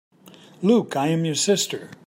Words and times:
Luke, 0.63 0.95
I 0.95 1.09
am 1.09 1.25
your 1.25 1.35
sister! 1.35 1.91